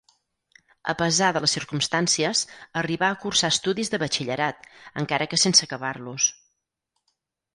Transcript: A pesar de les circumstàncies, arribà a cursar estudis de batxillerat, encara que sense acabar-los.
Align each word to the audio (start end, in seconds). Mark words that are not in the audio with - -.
A 0.91 0.93
pesar 1.01 1.27
de 1.35 1.41
les 1.43 1.51
circumstàncies, 1.57 2.39
arribà 2.81 3.09
a 3.15 3.19
cursar 3.25 3.51
estudis 3.55 3.93
de 3.95 4.01
batxillerat, 4.05 4.65
encara 5.03 5.27
que 5.35 5.41
sense 5.43 5.67
acabar-los. 5.69 6.31